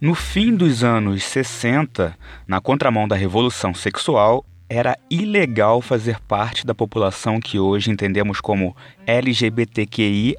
[0.00, 2.16] No fim dos anos 60,
[2.48, 8.74] na contramão da revolução sexual, era ilegal fazer parte da população que hoje entendemos como
[9.06, 10.36] LGBTQIA,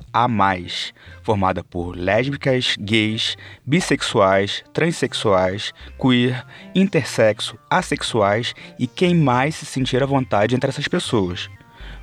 [1.21, 6.43] formada por lésbicas, gays, bissexuais, transexuais, queer,
[6.73, 11.51] intersexo, assexuais e quem mais se sentir à vontade entre essas pessoas.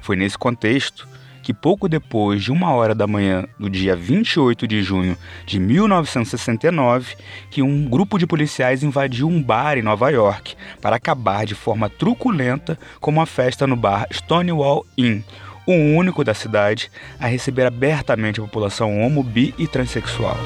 [0.01, 1.09] Foi nesse contexto
[1.49, 5.17] que pouco depois de uma hora da manhã do dia 28 de junho
[5.47, 7.17] de 1969,
[7.51, 11.89] que um grupo de policiais invadiu um bar em Nova York para acabar de forma
[11.89, 15.23] truculenta com uma festa no bar Stonewall Inn,
[15.67, 20.37] o único da cidade a receber abertamente a população homo, bi e transexual.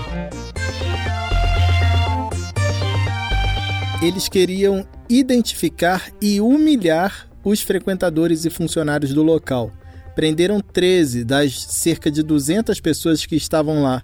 [4.00, 9.72] Eles queriam identificar e humilhar os frequentadores e funcionários do local
[10.14, 14.02] prenderam 13 das cerca de 200 pessoas que estavam lá.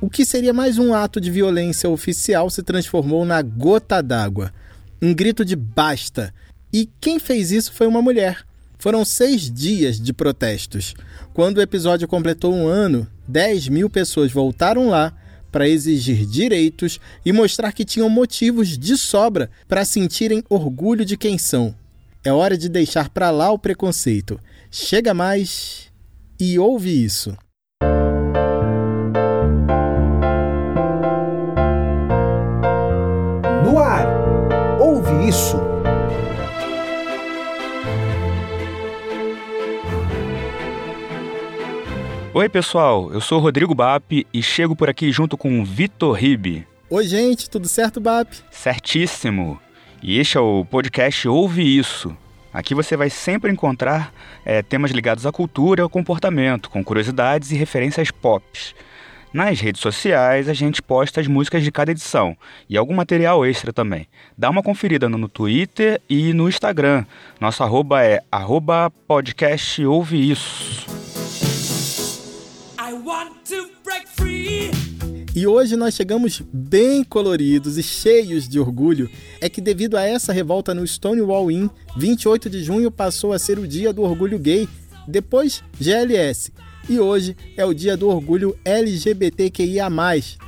[0.00, 4.52] O que seria mais um ato de violência oficial se transformou na gota d'água.
[5.00, 6.34] Um grito de basta.
[6.72, 8.44] E quem fez isso foi uma mulher.
[8.78, 10.94] Foram seis dias de protestos.
[11.32, 15.12] Quando o episódio completou um ano, 10 mil pessoas voltaram lá
[15.50, 21.38] para exigir direitos e mostrar que tinham motivos de sobra para sentirem orgulho de quem
[21.38, 21.74] são.
[22.24, 24.40] É hora de deixar para lá o preconceito.
[24.76, 25.88] Chega mais
[26.40, 27.38] e ouve isso.
[33.64, 34.04] No ar,
[34.80, 35.58] ouve isso.
[42.34, 46.66] Oi, pessoal, eu sou Rodrigo Bap e chego por aqui junto com Vitor Ribe.
[46.90, 48.28] Oi, gente, tudo certo, Bap?
[48.50, 49.60] Certíssimo.
[50.02, 52.23] E este é o podcast Ouve Isso.
[52.54, 57.50] Aqui você vai sempre encontrar é, temas ligados à cultura e ao comportamento, com curiosidades
[57.50, 58.44] e referências pop.
[59.32, 62.36] Nas redes sociais, a gente posta as músicas de cada edição
[62.70, 64.06] e algum material extra também.
[64.38, 67.04] Dá uma conferida no Twitter e no Instagram.
[67.40, 70.86] Nosso arroba é arroba podcast Ouve Isso.
[72.78, 74.93] I want to break free.
[75.34, 79.10] E hoje nós chegamos bem coloridos e cheios de orgulho.
[79.40, 83.58] É que devido a essa revolta no Stonewall Inn, 28 de junho passou a ser
[83.58, 84.68] o dia do orgulho gay,
[85.08, 86.52] depois GLS.
[86.88, 89.90] E hoje é o dia do orgulho LGBTQIA+.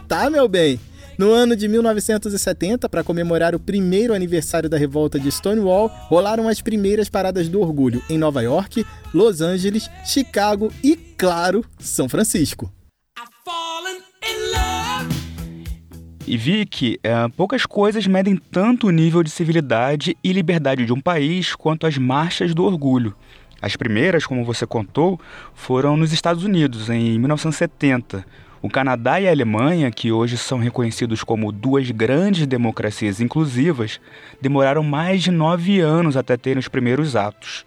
[0.07, 0.79] Tá, meu bem?
[1.19, 6.61] No ano de 1970, para comemorar o primeiro aniversário da revolta de Stonewall, rolaram as
[6.61, 12.71] primeiras paradas do orgulho em Nova York, Los Angeles, Chicago e, claro, São Francisco.
[16.27, 20.93] E vi que é, poucas coisas medem tanto o nível de civilidade e liberdade de
[20.93, 23.15] um país quanto as marchas do orgulho.
[23.63, 25.21] As primeiras, como você contou,
[25.55, 28.25] foram nos Estados Unidos, em 1970.
[28.61, 34.01] O Canadá e a Alemanha, que hoje são reconhecidos como duas grandes democracias inclusivas,
[34.41, 37.65] demoraram mais de nove anos até terem os primeiros atos.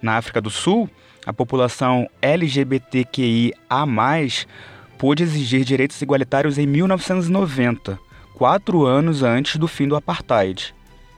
[0.00, 0.88] Na África do Sul,
[1.26, 3.54] a população LGBTQIA
[4.98, 7.98] pôde exigir direitos igualitários em 1990,
[8.34, 10.74] quatro anos antes do fim do apartheid.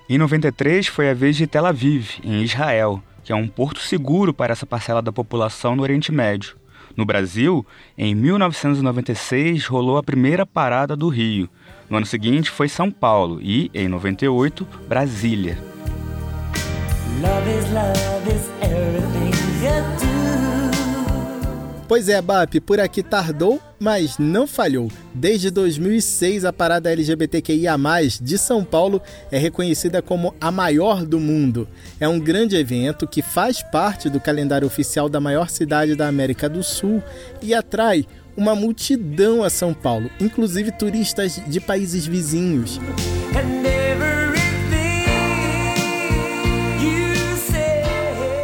[0.08, 4.32] Em 93 foi a vez de Tel Aviv, em Israel, que é um porto seguro
[4.32, 6.56] para essa parcela da população no Oriente Médio.
[6.96, 7.66] No Brasil,
[7.98, 11.48] em 1996 rolou a primeira parada do Rio.
[11.90, 15.58] No ano seguinte foi São Paulo e, em 98, Brasília.
[17.20, 20.05] Love is love is
[21.88, 24.90] Pois é, BAP, por aqui tardou, mas não falhou.
[25.14, 27.76] Desde 2006, a parada LGBTQIA,
[28.20, 31.68] de São Paulo, é reconhecida como a maior do mundo.
[32.00, 36.48] É um grande evento que faz parte do calendário oficial da maior cidade da América
[36.48, 37.00] do Sul
[37.40, 38.04] e atrai
[38.36, 42.80] uma multidão a São Paulo, inclusive turistas de países vizinhos.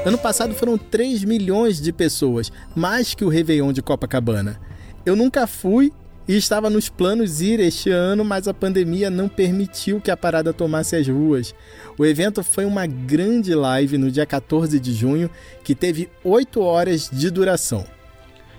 [0.04, 4.60] Ano passado foram 3 milhões de pessoas, mais que o Réveillon de Copacabana.
[5.06, 5.92] Eu nunca fui
[6.26, 10.52] e estava nos planos ir este ano, mas a pandemia não permitiu que a parada
[10.52, 11.54] tomasse as ruas.
[11.96, 15.30] O evento foi uma grande live no dia 14 de junho,
[15.62, 17.86] que teve 8 horas de duração.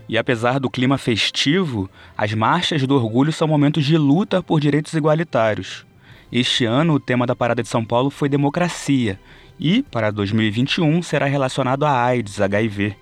[0.08, 4.94] E apesar do clima festivo, as marchas do orgulho são momentos de luta por direitos
[4.94, 5.86] igualitários.
[6.32, 9.20] Este ano, o tema da Parada de São Paulo foi democracia,
[9.60, 12.96] e, para 2021, será relacionado à AIDS, HIV.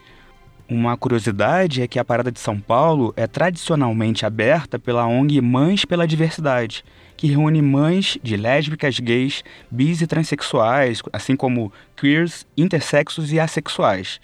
[0.69, 5.83] Uma curiosidade é que a Parada de São Paulo é tradicionalmente aberta pela ONG Mães
[5.83, 6.85] pela Diversidade,
[7.17, 14.19] que reúne mães de lésbicas, gays, bis e transexuais, assim como queers, intersexos e assexuais.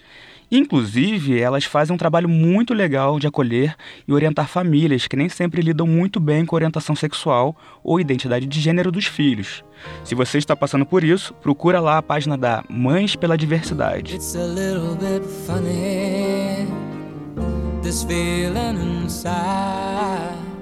[0.50, 3.76] Inclusive, elas fazem um trabalho muito legal de acolher
[4.08, 8.46] e orientar famílias que nem sempre lidam muito bem com a orientação sexual ou identidade
[8.46, 9.64] de gênero dos filhos.
[10.06, 14.16] Se você está passando por isso, procura lá a página da Mães pela Diversidade.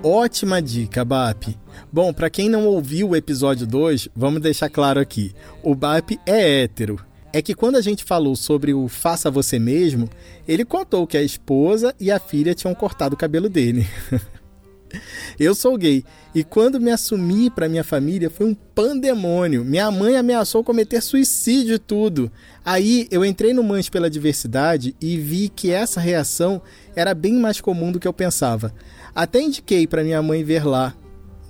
[0.03, 1.55] Ótima dica, BAP.
[1.91, 5.33] Bom, para quem não ouviu o episódio 2, vamos deixar claro aqui.
[5.63, 6.99] O BAP é hétero
[7.35, 10.09] é que quando a gente falou sobre o faça você mesmo,
[10.47, 13.85] ele contou que a esposa e a filha tinham cortado o cabelo dele.
[15.37, 19.65] Eu sou gay e quando me assumi para minha família foi um pandemônio.
[19.65, 22.31] Minha mãe ameaçou cometer suicídio e tudo.
[22.63, 26.61] Aí eu entrei no Mães pela Diversidade e vi que essa reação
[26.95, 28.73] era bem mais comum do que eu pensava.
[29.13, 30.95] Até indiquei para minha mãe ver lá.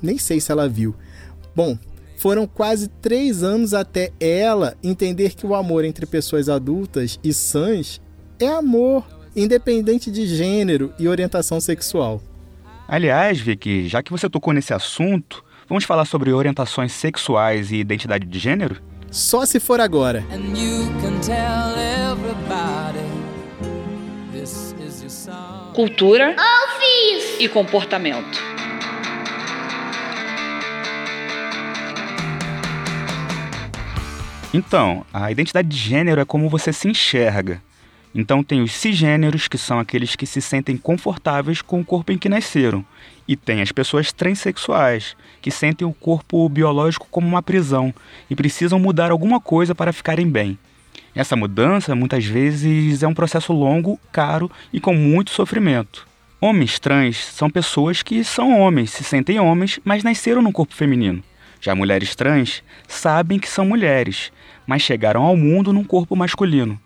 [0.01, 0.95] Nem sei se ela viu.
[1.55, 1.77] Bom,
[2.25, 8.01] foram quase três anos até ela entender que o amor entre pessoas adultas e sãs
[8.39, 9.06] é amor,
[9.36, 12.19] independente de gênero e orientação sexual.
[12.88, 18.25] Aliás, Vicky, já que você tocou nesse assunto, vamos falar sobre orientações sexuais e identidade
[18.25, 18.81] de gênero?
[19.12, 20.24] Só se for agora.
[25.75, 26.36] Cultura
[27.39, 28.55] e comportamento.
[34.57, 37.62] Então, a identidade de gênero é como você se enxerga.
[38.16, 42.18] Então tem os cisgêneros, que são aqueles que se sentem confortáveis com o corpo em
[42.18, 42.86] que nasceram.
[43.28, 47.94] E tem as pessoas transexuais, que sentem o corpo biológico como uma prisão
[48.30, 50.57] e precisam mudar alguma coisa para ficarem bem.
[51.13, 56.07] Essa mudança, muitas vezes, é um processo longo, caro e com muito sofrimento.
[56.40, 61.22] Homens trans são pessoas que são homens, se sentem homens, mas nasceram num corpo feminino.
[61.60, 64.31] Já mulheres trans sabem que são mulheres,
[64.67, 66.79] mas chegaram ao mundo num corpo masculino.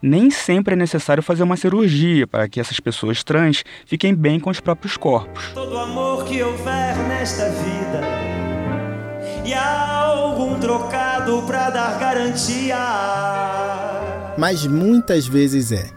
[0.00, 4.50] Nem sempre é necessário fazer uma cirurgia para que essas pessoas trans fiquem bem com
[4.50, 5.50] os próprios corpos.
[5.54, 8.26] Todo amor que houver nesta vida
[9.44, 12.76] e há algum trocado para dar garantia.
[14.36, 15.88] Mas muitas vezes é.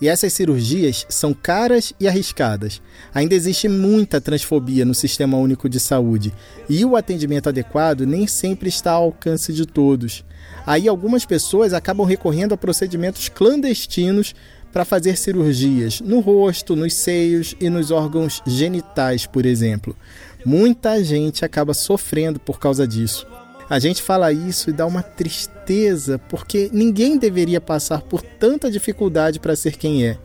[0.00, 2.82] E essas cirurgias são caras e arriscadas.
[3.14, 6.34] Ainda existe muita transfobia no Sistema Único de Saúde
[6.68, 10.24] e o atendimento adequado nem sempre está ao alcance de todos.
[10.66, 14.34] Aí algumas pessoas acabam recorrendo a procedimentos clandestinos
[14.72, 19.96] para fazer cirurgias no rosto, nos seios e nos órgãos genitais, por exemplo.
[20.44, 23.26] Muita gente acaba sofrendo por causa disso.
[23.68, 29.40] A gente fala isso e dá uma tristeza, porque ninguém deveria passar por tanta dificuldade
[29.40, 30.18] para ser quem é.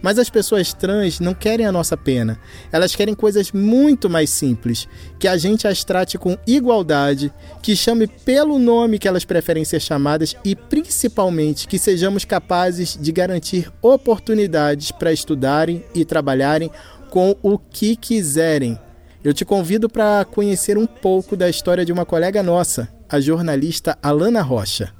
[0.00, 2.38] Mas as pessoas trans não querem a nossa pena.
[2.70, 4.86] Elas querem coisas muito mais simples,
[5.18, 9.80] que a gente as trate com igualdade, que chame pelo nome que elas preferem ser
[9.80, 16.70] chamadas e principalmente que sejamos capazes de garantir oportunidades para estudarem e trabalharem
[17.10, 18.78] com o que quiserem,
[19.24, 23.98] eu te convido para conhecer um pouco da história de uma colega nossa, a jornalista
[24.02, 24.92] Alana Rocha.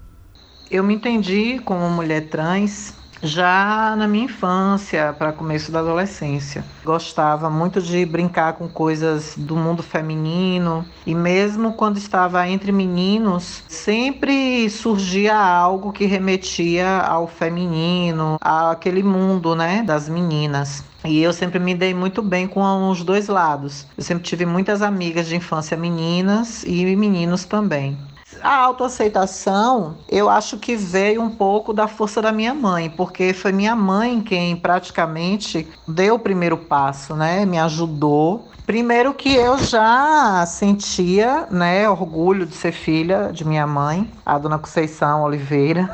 [0.70, 6.64] Eu me entendi como mulher trans já na minha infância, para começo da adolescência.
[6.84, 13.62] Gostava muito de brincar com coisas do mundo feminino e mesmo quando estava entre meninos,
[13.68, 20.84] sempre surgia algo que remetia ao feminino, àquele mundo, né, das meninas.
[21.04, 23.86] E eu sempre me dei muito bem com os dois lados.
[23.96, 27.98] Eu sempre tive muitas amigas de infância meninas e meninos também.
[28.44, 33.52] A autoaceitação, eu acho que veio um pouco da força da minha mãe, porque foi
[33.52, 37.46] minha mãe quem praticamente deu o primeiro passo, né?
[37.46, 44.10] Me ajudou Primeiro que eu já sentia, né, orgulho de ser filha de minha mãe,
[44.24, 45.90] a dona Conceição Oliveira.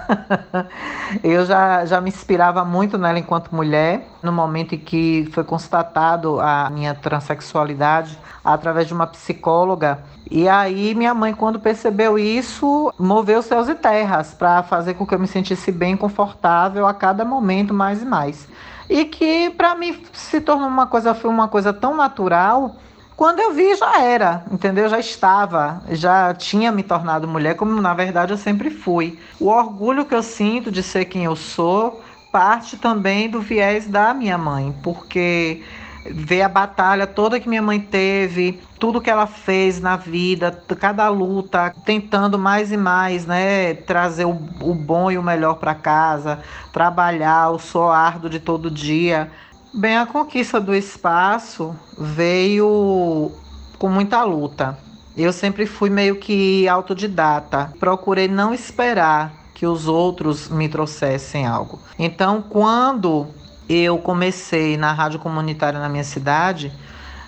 [1.25, 4.07] eu já, já me inspirava muito nela enquanto mulher.
[4.23, 10.05] No momento em que foi constatado a minha transexualidade através de uma psicóloga.
[10.31, 15.13] E aí minha mãe, quando percebeu isso, moveu céus e terras para fazer com que
[15.13, 18.47] eu me sentisse bem confortável a cada momento mais e mais
[18.91, 22.77] e que para mim se tornou uma coisa foi uma coisa tão natural
[23.17, 24.89] quando eu vi já era, entendeu?
[24.89, 29.19] Já estava, já tinha me tornado mulher, como na verdade eu sempre fui.
[29.39, 32.01] O orgulho que eu sinto de ser quem eu sou
[32.33, 35.63] parte também do viés da minha mãe, porque
[36.05, 41.09] ver a batalha toda que minha mãe teve, tudo que ela fez na vida, cada
[41.09, 46.41] luta, tentando mais e mais, né, trazer o, o bom e o melhor para casa,
[46.73, 49.31] trabalhar o soardo de todo dia.
[49.73, 53.31] Bem, a conquista do espaço veio
[53.79, 54.77] com muita luta.
[55.17, 57.73] Eu sempre fui meio que autodidata.
[57.79, 61.79] Procurei não esperar que os outros me trouxessem algo.
[61.99, 63.29] Então, quando
[63.71, 66.73] eu comecei na rádio comunitária na minha cidade,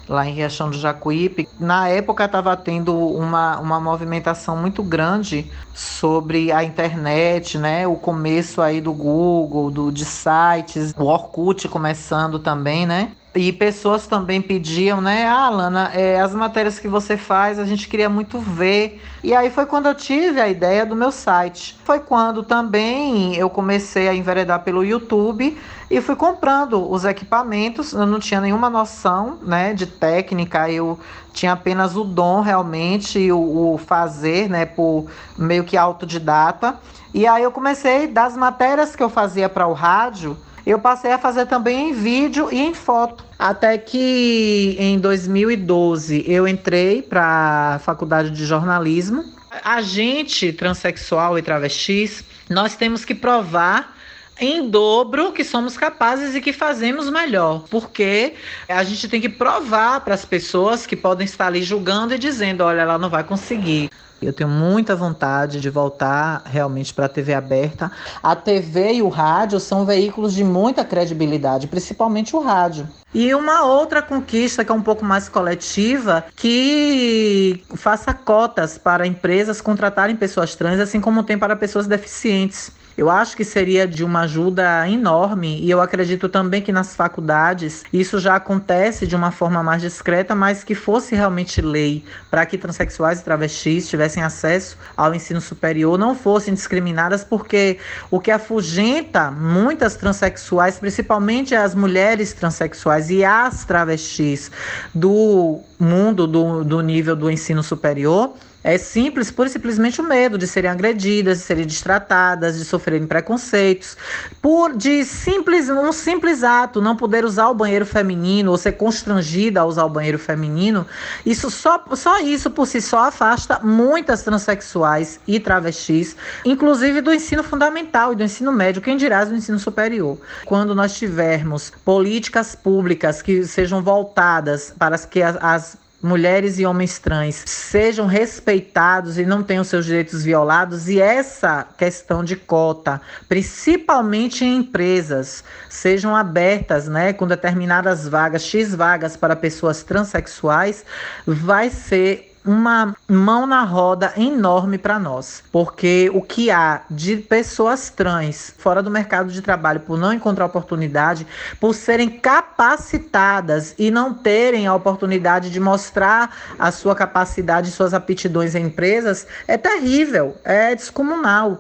[0.09, 1.49] lá em Riachão do Jacuípe.
[1.59, 7.87] Na época estava tendo uma, uma movimentação muito grande sobre a internet, né?
[7.87, 13.13] O começo aí do Google, do, de sites, o Orkut começando também, né?
[13.35, 15.27] E pessoas também pediam, né?
[15.27, 19.01] Ah, Lana, é, as matérias que você faz, a gente queria muito ver.
[19.25, 21.79] E aí foi quando eu tive a ideia do meu site.
[21.83, 25.59] Foi quando também eu comecei a enveredar pelo YouTube
[25.91, 27.95] e fui comprando os equipamentos.
[27.95, 30.71] Eu não tinha nenhuma noção, né, de técnica.
[30.71, 31.01] Eu
[31.33, 35.07] tinha apenas o dom realmente, o, o fazer, né, por
[35.39, 36.79] meio que autodidata.
[37.15, 41.19] E aí eu comecei das matérias que eu fazia para o rádio eu passei a
[41.19, 43.25] fazer também em vídeo e em foto.
[43.38, 49.25] Até que em 2012 eu entrei para a faculdade de jornalismo.
[49.64, 53.97] A gente, transexual e travestis, nós temos que provar
[54.40, 58.35] em dobro que somos capazes e que fazemos melhor, porque
[58.69, 62.62] a gente tem que provar para as pessoas que podem estar ali julgando e dizendo:
[62.64, 63.90] olha, ela não vai conseguir.
[64.23, 67.91] Eu tenho muita vontade de voltar realmente para a TV aberta.
[68.23, 72.88] A TV e o rádio são veículos de muita credibilidade, principalmente o rádio.
[73.14, 79.61] E uma outra conquista que é um pouco mais coletiva, que faça cotas para empresas
[79.61, 82.71] contratarem pessoas trans, assim como tem para pessoas deficientes.
[82.97, 87.85] Eu acho que seria de uma ajuda enorme e eu acredito também que nas faculdades
[87.93, 92.59] isso já acontece de uma forma mais discreta, mas que fosse realmente lei para que
[92.59, 97.79] transexuais e travestis tivessem acesso ao ensino superior, não fossem discriminadas, porque
[98.11, 104.51] o que afugenta muitas transexuais, principalmente as mulheres transexuais e as travestis
[104.95, 110.47] do mundo do, do nível do ensino superior, é simples, e simplesmente o medo de
[110.47, 113.97] serem agredidas, de serem destratadas, de sofrerem preconceitos,
[114.40, 119.61] por de simples um simples ato, não poder usar o banheiro feminino ou ser constrangida
[119.61, 120.87] a usar o banheiro feminino.
[121.26, 127.42] Isso só só isso por si só afasta muitas transexuais e travestis, inclusive do ensino
[127.42, 130.19] fundamental e do ensino médio, quem dirá do ensino superior.
[130.45, 136.99] Quando nós tivermos políticas públicas que sejam voltadas para que as, as mulheres e homens
[136.99, 144.45] trans sejam respeitados e não tenham seus direitos violados e essa questão de cota, principalmente
[144.45, 150.85] em empresas, sejam abertas, né, com determinadas vagas, X vagas para pessoas transexuais,
[151.25, 157.91] vai ser uma mão na roda enorme para nós, porque o que há de pessoas
[157.91, 161.27] trans fora do mercado de trabalho por não encontrar oportunidade,
[161.61, 167.95] por serem capacitadas e não terem a oportunidade de mostrar a sua capacidade e suas
[167.95, 171.59] aptidões em empresas, é terrível, é descomunal.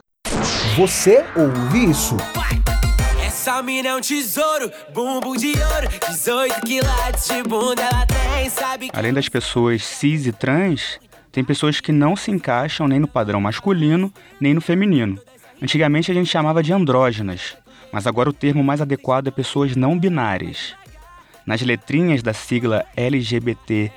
[0.76, 2.16] Você ouve isso?
[3.62, 8.90] Mina é um tesouro, bumbum de ouro, 18 quilates de bunda ela tem, sabe?
[8.92, 10.98] Além das pessoas cis e trans,
[11.30, 15.16] tem pessoas que não se encaixam nem no padrão masculino, nem no feminino.
[15.62, 17.56] Antigamente a gente chamava de andrógenas,
[17.92, 20.74] mas agora o termo mais adequado é pessoas não binárias.
[21.46, 23.92] Nas letrinhas da sigla LGBTQIA+,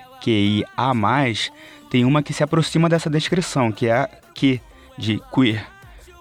[1.90, 4.62] tem uma que se aproxima dessa descrição, que é a Q,
[4.98, 5.75] de queer.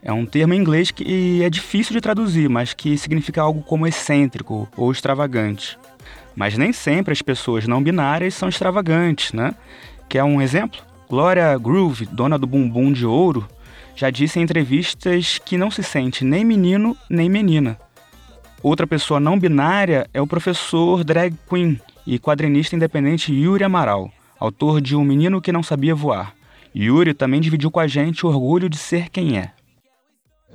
[0.06, 3.86] É um termo em inglês que é difícil de traduzir, mas que significa algo como
[3.86, 5.78] excêntrico ou extravagante.
[6.36, 9.54] Mas nem sempre as pessoas não binárias são extravagantes, né?
[10.06, 10.78] Quer um exemplo?
[11.08, 13.48] Gloria Groove, dona do Bumbum de Ouro,
[13.96, 17.78] já disse em entrevistas que não se sente nem menino nem menina.
[18.62, 24.82] Outra pessoa não binária é o professor drag queen e quadrinista independente Yuri Amaral, autor
[24.82, 26.34] de Um Menino que Não Sabia Voar.
[26.76, 29.52] Yuri também dividiu com a gente o orgulho de ser quem é.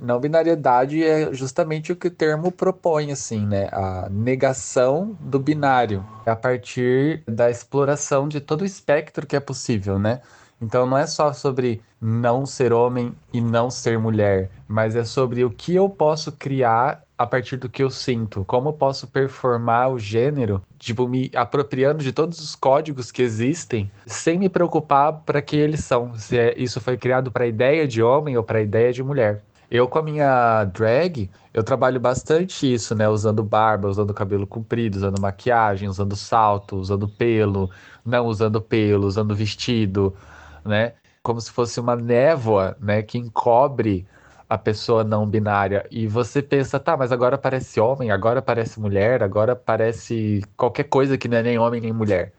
[0.00, 3.68] Não binariedade é justamente o que o termo propõe, assim, né?
[3.72, 9.98] A negação do binário, a partir da exploração de todo o espectro que é possível,
[9.98, 10.20] né?
[10.60, 15.44] Então não é só sobre não ser homem e não ser mulher, mas é sobre
[15.44, 19.90] o que eu posso criar a partir do que eu sinto, como eu posso performar
[19.90, 25.42] o gênero, tipo me apropriando de todos os códigos que existem, sem me preocupar para
[25.42, 28.58] que eles são, se é, isso foi criado para a ideia de homem ou para
[28.58, 29.42] a ideia de mulher.
[29.70, 33.08] Eu, com a minha drag, eu trabalho bastante isso, né?
[33.08, 37.70] Usando barba, usando cabelo comprido, usando maquiagem, usando salto, usando pelo,
[38.04, 40.16] não usando pelo, usando vestido,
[40.64, 40.94] né?
[41.22, 43.02] Como se fosse uma névoa, né?
[43.02, 44.06] Que encobre
[44.48, 45.86] a pessoa não binária.
[45.90, 51.16] E você pensa, tá, mas agora parece homem, agora parece mulher, agora parece qualquer coisa
[51.16, 52.32] que não é nem homem nem mulher.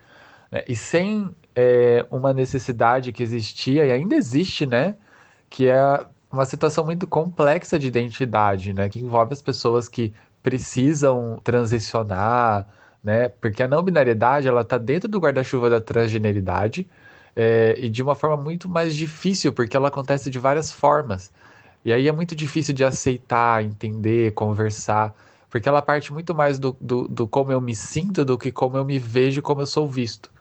[0.52, 0.64] Né?
[0.68, 4.98] E sem é uma necessidade que existia e ainda existe, né?
[5.50, 8.90] Que é uma situação muito complexa de identidade, né?
[8.90, 12.68] Que envolve as pessoas que precisam transicionar,
[13.04, 13.30] né?
[13.30, 16.88] Porque a não binariedade ela está dentro do guarda-chuva da transgeneridade
[17.36, 21.32] é, e de uma forma muito mais difícil, porque ela acontece de várias formas.
[21.84, 25.16] E aí é muito difícil de aceitar, entender, conversar,
[25.50, 28.78] porque ela parte muito mais do, do, do como eu me sinto do que como
[28.78, 30.32] eu me vejo, como eu sou visto,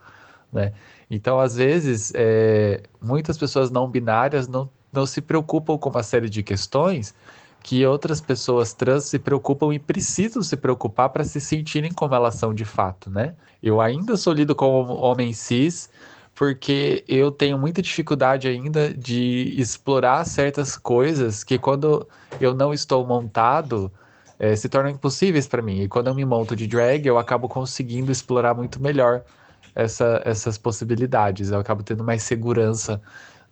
[0.52, 0.72] né?
[1.10, 6.28] Então, às vezes, é, muitas pessoas não binárias não, não se preocupam com uma série
[6.28, 7.14] de questões
[7.62, 12.34] que outras pessoas trans se preocupam e precisam se preocupar para se sentirem como elas
[12.34, 13.34] são de fato, né?
[13.62, 15.90] Eu ainda sou lido como homem cis
[16.34, 22.08] porque eu tenho muita dificuldade ainda de explorar certas coisas que quando
[22.40, 23.92] eu não estou montado
[24.38, 25.82] é, se tornam impossíveis para mim.
[25.82, 29.22] E quando eu me monto de drag, eu acabo conseguindo explorar muito melhor
[29.74, 31.50] essa, essas possibilidades.
[31.50, 33.02] Eu acabo tendo mais segurança,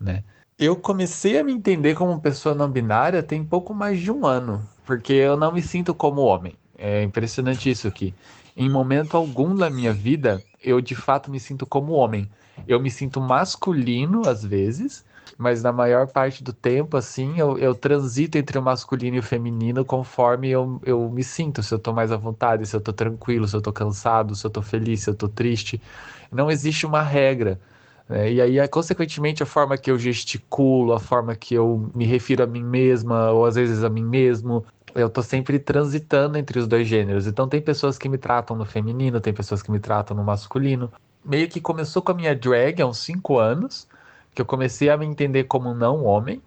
[0.01, 0.25] né?
[0.59, 4.61] Eu comecei a me entender como pessoa não binária tem pouco mais de um ano,
[4.85, 6.55] porque eu não me sinto como homem.
[6.77, 8.13] É impressionante isso aqui.
[8.57, 12.29] Em momento algum da minha vida, eu de fato me sinto como homem.
[12.67, 15.05] Eu me sinto masculino às vezes,
[15.39, 19.23] mas na maior parte do tempo, assim, eu, eu transito entre o masculino e o
[19.23, 21.63] feminino conforme eu, eu me sinto.
[21.63, 24.45] Se eu tô mais à vontade, se eu tô tranquilo, se eu tô cansado, se
[24.45, 25.81] eu tô feliz, se eu tô triste.
[26.33, 27.61] Não existe uma regra.
[28.11, 32.43] É, e aí, consequentemente, a forma que eu gesticulo, a forma que eu me refiro
[32.43, 36.67] a mim mesma, ou às vezes a mim mesmo, eu tô sempre transitando entre os
[36.67, 37.27] dois gêneros.
[37.27, 40.91] Então, tem pessoas que me tratam no feminino, tem pessoas que me tratam no masculino.
[41.23, 43.87] Meio que começou com a minha drag há uns 5 anos,
[44.35, 46.41] que eu comecei a me entender como não homem,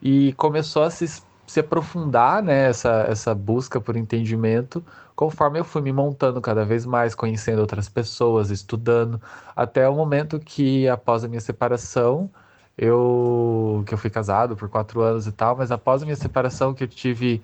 [0.00, 4.84] e começou a se, se aprofundar né, essa, essa busca por entendimento
[5.16, 9.20] conforme eu fui me montando cada vez mais, conhecendo outras pessoas, estudando,
[9.56, 12.30] até o momento que, após a minha separação,
[12.78, 16.72] eu que eu fui casado por quatro anos e tal, mas após a minha separação
[16.72, 17.42] que eu tive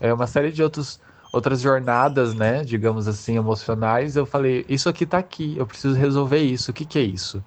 [0.00, 1.00] é, uma série de outros
[1.32, 6.38] outras jornadas, né, digamos assim, emocionais, eu falei, isso aqui tá aqui, eu preciso resolver
[6.40, 7.42] isso, o que que é isso?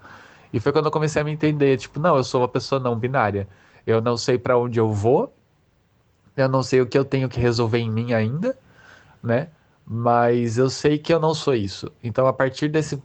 [0.51, 2.97] E foi quando eu comecei a me entender, tipo, não, eu sou uma pessoa não
[2.97, 3.47] binária.
[3.85, 5.33] Eu não sei para onde eu vou,
[6.41, 8.57] eu não sei o que eu tenho que resolver em mim ainda,
[9.23, 9.49] né?
[9.91, 11.91] mas eu sei que eu não sou isso.
[12.03, 13.01] Então, a partir desse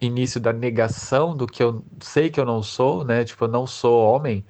[0.00, 3.24] início da negação do que eu sei que eu não sou, né?
[3.24, 4.44] Tipo, eu não sou homem,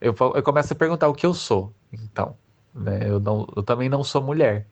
[0.00, 1.74] eu, eu começo a perguntar o que eu sou.
[1.92, 2.36] Então,
[2.74, 3.08] né?
[3.10, 4.68] Eu, não, eu também não sou mulher,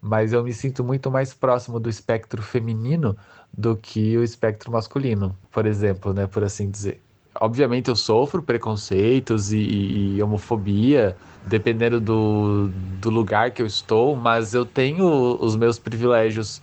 [0.00, 3.16] mas eu me sinto muito mais próximo do espectro feminino
[3.52, 6.26] do que o espectro masculino, por exemplo, né?
[6.26, 7.02] Por assim dizer.
[7.40, 12.68] Obviamente, eu sofro preconceitos e, e homofobia dependendo do,
[13.00, 16.60] do lugar que eu estou, mas eu tenho os meus privilégios,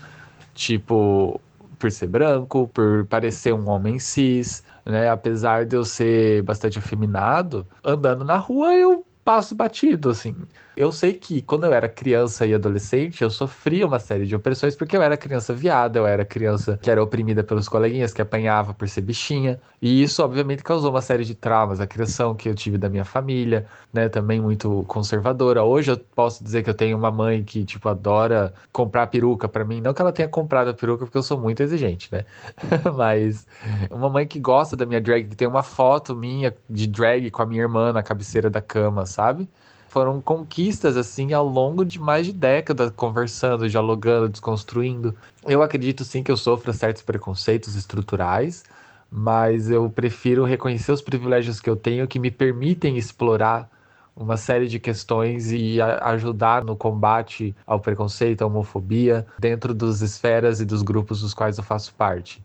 [0.54, 1.40] tipo,
[1.80, 5.10] por ser branco, por parecer um homem cis, né?
[5.10, 10.36] Apesar de eu ser bastante afeminado, andando na rua eu passo batido, assim.
[10.76, 14.76] Eu sei que quando eu era criança e adolescente, eu sofria uma série de opressões
[14.76, 18.74] porque eu era criança viada, eu era criança que era oprimida pelos coleguinhas, que apanhava
[18.74, 19.60] por ser bichinha.
[19.82, 21.80] E isso, obviamente, causou uma série de traumas.
[21.80, 25.64] A criação que eu tive da minha família, né, também muito conservadora.
[25.64, 29.64] Hoje eu posso dizer que eu tenho uma mãe que, tipo, adora comprar peruca para
[29.64, 29.80] mim.
[29.80, 32.26] Não que ela tenha comprado a peruca, porque eu sou muito exigente, né?
[32.96, 33.46] Mas
[33.92, 37.42] uma mãe que gosta da minha drag, que tem uma foto minha de drag com
[37.44, 39.48] a minha irmã na cabeceira da cama, sabe?
[39.94, 45.16] Foram conquistas assim ao longo de mais de décadas, conversando, dialogando, desconstruindo.
[45.46, 48.64] Eu acredito sim que eu sofro certos preconceitos estruturais,
[49.12, 53.70] mas eu prefiro reconhecer os privilégios que eu tenho que me permitem explorar
[54.16, 60.60] uma série de questões e ajudar no combate ao preconceito, à homofobia, dentro das esferas
[60.60, 62.44] e dos grupos dos quais eu faço parte.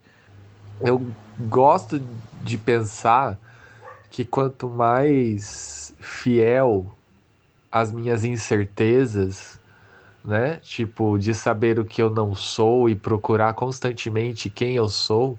[0.79, 1.01] Eu
[1.47, 1.99] gosto
[2.43, 3.39] de pensar
[4.11, 6.95] que quanto mais fiel
[7.71, 9.59] as minhas incertezas,
[10.23, 10.57] né?
[10.57, 15.37] Tipo, de saber o que eu não sou e procurar constantemente quem eu sou,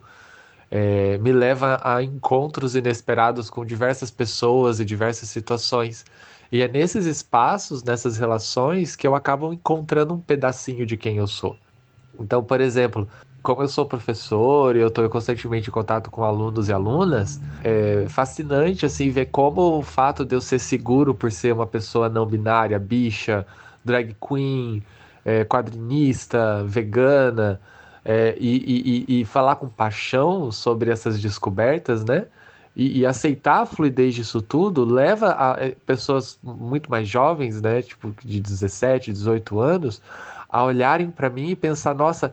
[0.70, 6.04] é, me leva a encontros inesperados com diversas pessoas e diversas situações.
[6.52, 11.26] E é nesses espaços, nessas relações, que eu acabo encontrando um pedacinho de quem eu
[11.26, 11.56] sou.
[12.18, 13.08] Então, por exemplo,
[13.42, 18.06] como eu sou professor e eu estou constantemente em contato com alunos e alunas, é
[18.08, 22.26] fascinante assim ver como o fato de eu ser seguro por ser uma pessoa não
[22.26, 23.46] binária, bicha,
[23.84, 24.82] drag queen,
[25.24, 27.60] é, quadrinista, vegana,
[28.04, 32.26] é, e, e, e, falar com paixão sobre essas descobertas, né?
[32.74, 37.82] E, e, aceitar a fluidez disso tudo leva a é, pessoas muito mais jovens, né?
[37.82, 40.00] Tipo de 17, 18 anos,
[40.48, 42.32] a olharem para mim e pensar: nossa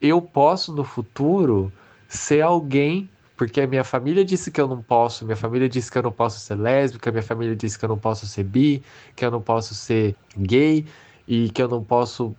[0.00, 1.72] eu posso no futuro
[2.08, 5.96] ser alguém porque a minha família disse que eu não posso, minha família disse que
[5.96, 8.82] eu não posso ser lésbica, minha família disse que eu não posso ser bi,
[9.14, 10.84] que eu não posso ser gay
[11.26, 12.34] e que eu não posso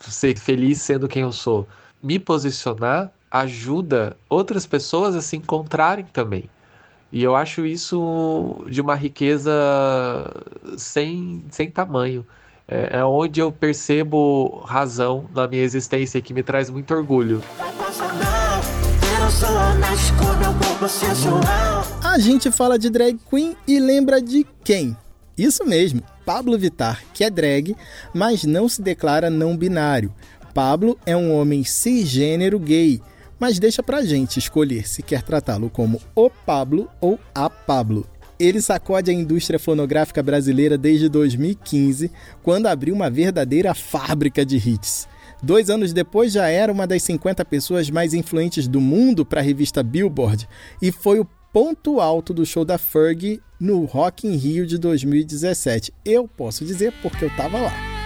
[0.00, 1.68] ser feliz sendo quem eu sou.
[2.02, 6.48] Me posicionar ajuda outras pessoas a se encontrarem também.
[7.12, 9.52] E eu acho isso de uma riqueza
[10.78, 12.26] sem, sem tamanho.
[12.70, 17.42] É, é onde eu percebo razão na minha existência que me traz muito orgulho.
[22.04, 24.94] A gente fala de drag queen e lembra de quem?
[25.36, 27.74] Isso mesmo, Pablo Vitar, que é drag,
[28.12, 30.12] mas não se declara não binário.
[30.52, 33.00] Pablo é um homem cisgênero gay,
[33.38, 38.06] mas deixa pra gente escolher se quer tratá-lo como o Pablo ou a Pablo.
[38.38, 42.10] Ele sacode a indústria fonográfica brasileira desde 2015,
[42.42, 45.08] quando abriu uma verdadeira fábrica de hits.
[45.42, 49.44] Dois anos depois já era uma das 50 pessoas mais influentes do mundo para a
[49.44, 50.48] revista Billboard
[50.80, 55.92] e foi o ponto alto do show da Fergie no Rock in Rio de 2017.
[56.04, 57.97] Eu posso dizer porque eu estava lá.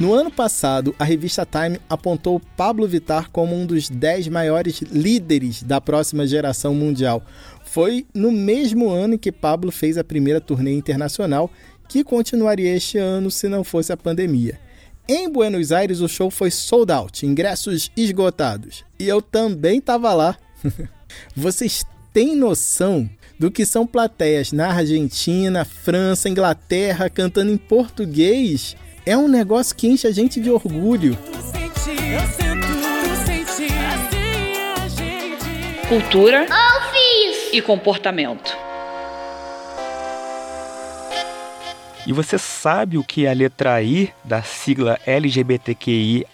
[0.00, 5.62] No ano passado, a revista Time apontou Pablo Vittar como um dos 10 maiores líderes
[5.62, 7.22] da próxima geração mundial.
[7.66, 11.50] Foi no mesmo ano que Pablo fez a primeira turnê internacional,
[11.86, 14.58] que continuaria este ano se não fosse a pandemia.
[15.06, 18.86] Em Buenos Aires, o show foi sold out, ingressos esgotados.
[18.98, 20.34] E eu também estava lá.
[21.36, 23.06] Vocês têm noção
[23.38, 28.74] do que são plateias na Argentina, França, Inglaterra cantando em português?
[29.10, 31.18] É um negócio que enche a gente de orgulho.
[35.88, 36.46] Cultura
[37.52, 38.56] e comportamento.
[42.06, 46.24] E você sabe o que a letra I da sigla LGBTQIA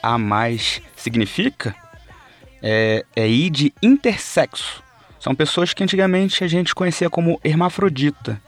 [0.94, 1.74] significa?
[2.62, 4.82] É, é I de intersexo.
[5.18, 8.38] São pessoas que antigamente a gente conhecia como hermafrodita.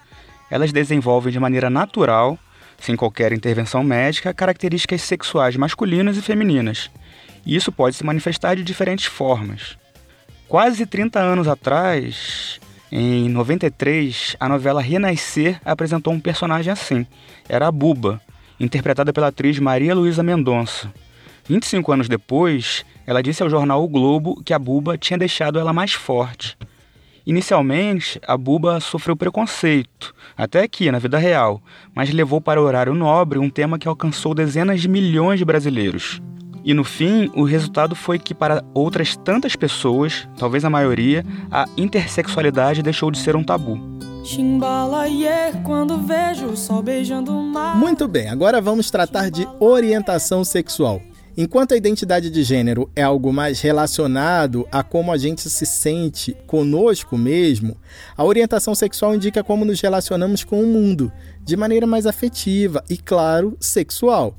[0.51, 2.39] Elas desenvolvem de maneira natural,
[2.79, 6.91] sem qualquer intervenção médica, características sexuais masculinas e femininas.
[7.45, 9.77] E isso pode se manifestar de diferentes formas.
[10.49, 12.59] Quase 30 anos atrás,
[12.91, 17.07] em 93, a novela Renascer apresentou um personagem assim.
[17.49, 18.21] Era a Buba,
[18.59, 20.93] interpretada pela atriz Maria Luísa Mendonça.
[21.47, 25.73] 25 anos depois, ela disse ao jornal O Globo que a Buba tinha deixado ela
[25.73, 26.57] mais forte.
[27.29, 31.61] Inicialmente, a Buba sofreu preconceito, até aqui, na vida real,
[31.95, 36.23] mas levou para o horário nobre um tema que alcançou dezenas de milhões de brasileiros.
[36.65, 41.67] E no fim, o resultado foi que, para outras tantas pessoas, talvez a maioria, a
[41.77, 43.79] intersexualidade deixou de ser um tabu.
[47.75, 51.03] Muito bem, agora vamos tratar de orientação sexual.
[51.41, 56.37] Enquanto a identidade de gênero é algo mais relacionado a como a gente se sente
[56.49, 57.77] conosco mesmo,
[58.17, 61.13] a orientação sexual indica como nos relacionamos com o mundo,
[61.45, 64.35] de maneira mais afetiva e, claro, sexual.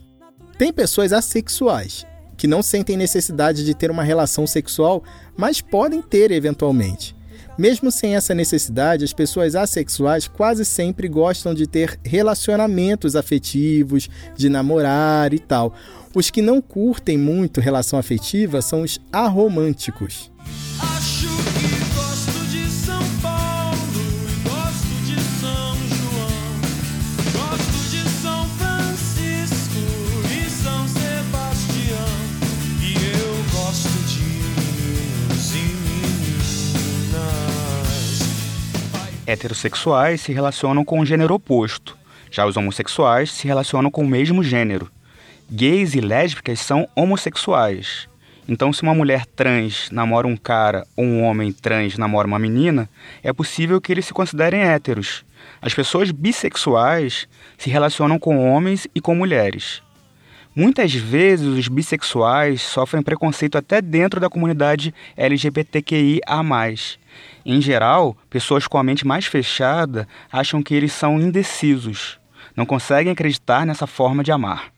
[0.58, 5.02] Tem pessoas assexuais, que não sentem necessidade de ter uma relação sexual,
[5.38, 7.16] mas podem ter eventualmente.
[7.60, 14.48] Mesmo sem essa necessidade, as pessoas assexuais quase sempre gostam de ter relacionamentos afetivos, de
[14.48, 15.76] namorar e tal.
[16.15, 20.32] Os que não curtem muito relação afetiva são os aromânticos.
[39.30, 41.96] Heterossexuais se relacionam com o gênero oposto,
[42.32, 44.89] já os homossexuais se relacionam com o mesmo gênero.
[45.52, 48.10] Gays e lésbicas são homossexuais.
[48.48, 52.89] Então, se uma mulher trans namora um cara ou um homem trans namora uma menina,
[53.22, 55.24] é possível que eles se considerem héteros.
[55.62, 59.84] As pessoas bissexuais se relacionam com homens e com mulheres.
[60.56, 66.20] Muitas vezes os bissexuais sofrem preconceito até dentro da comunidade LGBTQIA.
[67.46, 72.20] Em geral, pessoas com a mente mais fechada acham que eles são indecisos,
[72.56, 74.72] não conseguem acreditar nessa forma de amar.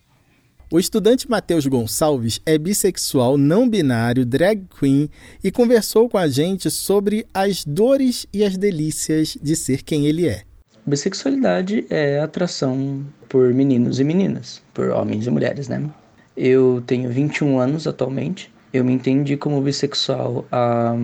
[0.70, 5.10] O estudante Matheus Gonçalves é bissexual, não binário, drag queen
[5.44, 10.28] e conversou com a gente sobre as dores e as delícias de ser quem ele
[10.28, 10.44] é.
[10.86, 15.90] Bissexualidade é atração por meninos e meninas, por homens e mulheres, né?
[16.36, 20.96] Eu tenho 21 anos atualmente eu me entendi como bissexual há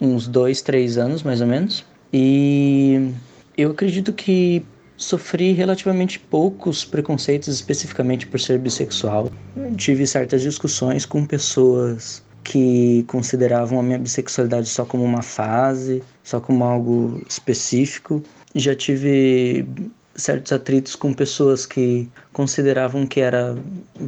[0.00, 1.84] uns dois, três anos, mais ou menos.
[2.12, 3.12] E
[3.56, 4.64] eu acredito que
[4.96, 9.30] sofri relativamente poucos preconceitos especificamente por ser bissexual.
[9.76, 16.40] tive certas discussões com pessoas que consideravam a minha bissexualidade só como uma fase, só
[16.40, 18.22] como algo específico.
[18.54, 19.66] Já tive
[20.14, 23.56] certos atritos com pessoas que consideravam que era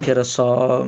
[0.00, 0.86] que era só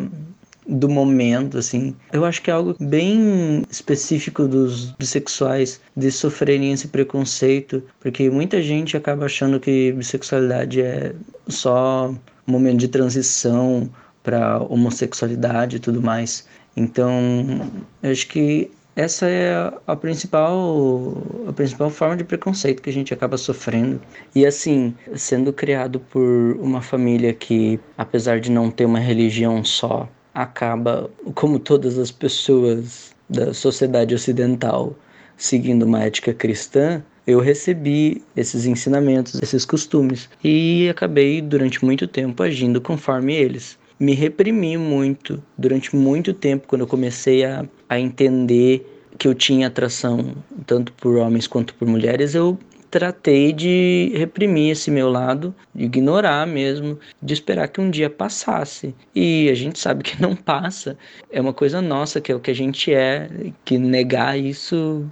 [0.68, 1.96] do momento, assim.
[2.12, 8.61] Eu acho que é algo bem específico dos bissexuais de sofrerem esse preconceito, porque muita
[8.61, 11.14] gente acaba achando que bissexualidade é
[11.48, 12.11] só
[12.46, 13.88] um momento de transição
[14.22, 16.46] para homossexualidade e tudo mais.
[16.76, 17.62] Então,
[18.02, 19.55] eu acho que essa é
[19.87, 24.01] a, principal a principal forma de preconceito que a gente acaba sofrendo.
[24.35, 30.09] E assim, sendo criado por uma família que, apesar de não ter uma religião só,
[30.35, 34.97] acaba, como todas as pessoas da sociedade ocidental,
[35.37, 42.43] seguindo uma ética cristã, eu recebi esses ensinamentos, esses costumes e acabei durante muito tempo
[42.43, 43.79] agindo conforme eles.
[43.99, 48.87] Me reprimi muito durante muito tempo quando eu comecei a, a entender
[49.19, 52.57] que eu tinha atração tanto por homens quanto por mulheres, eu
[52.91, 58.95] tratei de reprimir esse meu lado, de ignorar mesmo, de esperar que um dia passasse.
[59.15, 60.97] E a gente sabe que não passa.
[61.31, 63.29] É uma coisa nossa, que é o que a gente é,
[63.65, 65.05] que negar isso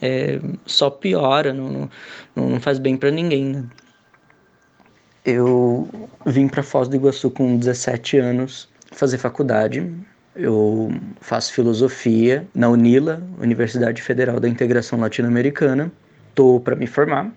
[0.00, 1.88] é, só piora, não,
[2.34, 3.44] não, não faz bem para ninguém.
[3.44, 3.64] Né?
[5.24, 5.88] Eu
[6.26, 9.92] vim para Foz do Iguaçu com 17 anos fazer faculdade.
[10.34, 15.92] Eu faço filosofia na UNILA, Universidade Federal da Integração Latino-Americana
[16.34, 17.32] tô para me formar.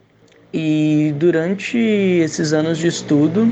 [0.54, 3.52] E durante esses anos de estudo,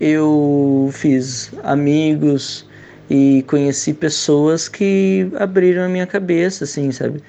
[0.00, 2.68] eu fiz amigos
[3.10, 7.20] e conheci pessoas que abriram a minha cabeça, assim, sabe?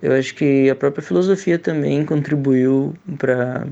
[0.00, 3.66] Eu acho que a própria filosofia também contribuiu para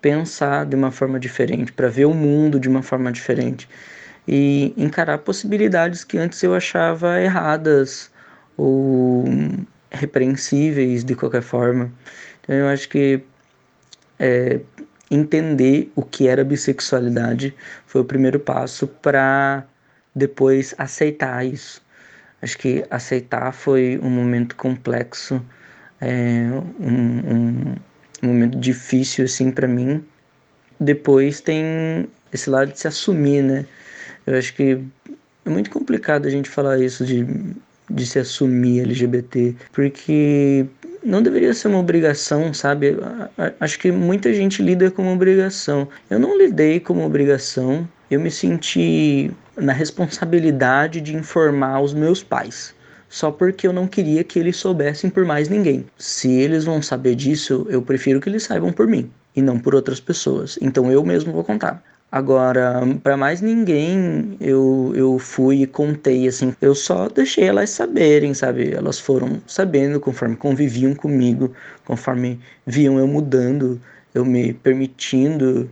[0.00, 3.68] pensar de uma forma diferente, para ver o mundo de uma forma diferente
[4.26, 8.10] e encarar possibilidades que antes eu achava erradas
[8.56, 9.24] ou
[9.90, 11.92] repreensíveis de qualquer forma.
[12.42, 13.22] Então eu acho que
[14.18, 14.60] é,
[15.10, 17.54] entender o que era bissexualidade
[17.86, 19.64] foi o primeiro passo para
[20.14, 21.84] depois aceitar isso.
[22.42, 25.44] Acho que aceitar foi um momento complexo,
[26.00, 26.46] é,
[26.80, 27.74] um, um,
[28.22, 30.04] um momento difícil assim para mim.
[30.78, 33.66] Depois tem esse lado de se assumir, né?
[34.26, 34.78] Eu acho que
[35.44, 37.24] é muito complicado a gente falar isso de
[37.90, 40.66] de se assumir LGBT, porque
[41.04, 42.96] não deveria ser uma obrigação, sabe?
[43.60, 45.88] Acho que muita gente lida como obrigação.
[46.10, 52.74] Eu não lidei como obrigação, eu me senti na responsabilidade de informar os meus pais.
[53.08, 55.86] Só porque eu não queria que eles soubessem por mais ninguém.
[55.98, 59.74] Se eles vão saber disso, eu prefiro que eles saibam por mim e não por
[59.74, 60.58] outras pessoas.
[60.60, 61.82] Então eu mesmo vou contar.
[62.10, 66.54] Agora, para mais ninguém, eu, eu fui e contei, assim.
[66.60, 68.72] Eu só deixei elas saberem, sabe?
[68.72, 71.52] Elas foram sabendo conforme conviviam comigo,
[71.84, 73.80] conforme viam eu mudando,
[74.14, 75.68] eu me permitindo.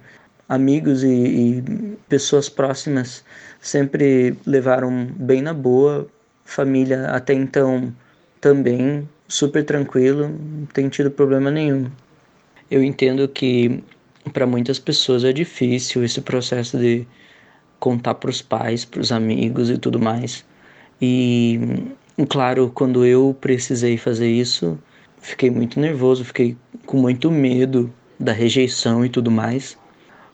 [0.49, 1.65] Amigos e, e
[2.09, 3.25] pessoas próximas
[3.61, 6.07] sempre levaram bem na boa.
[6.45, 7.93] Família até então
[8.41, 11.91] também super tranquilo, não tem tido problema nenhum.
[12.71, 13.83] Eu entendo que
[14.33, 17.07] para muitas pessoas é difícil esse processo de
[17.79, 20.45] contar para os pais, para os amigos e tudo mais.
[21.01, 21.59] E
[22.29, 24.79] claro, quando eu precisei fazer isso,
[25.21, 29.77] fiquei muito nervoso, fiquei com muito medo da rejeição e tudo mais.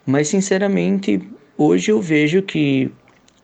[0.05, 1.21] Mas sinceramente,
[1.57, 2.91] hoje eu vejo que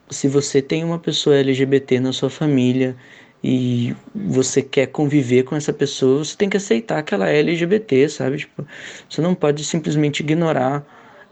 [0.10, 2.96] se você tem uma pessoa LGBT na sua família
[3.44, 8.10] e você quer conviver com essa pessoa, você tem que aceitar que ela é LGBT,
[8.10, 8.38] sabe?
[8.38, 8.66] Tipo,
[9.10, 10.86] você não pode simplesmente ignorar